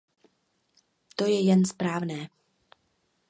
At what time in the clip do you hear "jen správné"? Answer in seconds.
1.41-2.19